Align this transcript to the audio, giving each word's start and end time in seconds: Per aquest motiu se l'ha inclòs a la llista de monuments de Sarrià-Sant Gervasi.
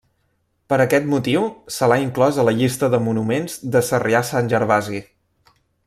Per 0.71 0.77
aquest 0.85 1.05
motiu 1.09 1.43
se 1.75 1.89
l'ha 1.91 1.99
inclòs 2.05 2.39
a 2.39 2.45
la 2.47 2.55
llista 2.61 2.89
de 2.95 3.01
monuments 3.09 3.59
de 3.77 3.83
Sarrià-Sant 3.91 4.51
Gervasi. 4.55 5.05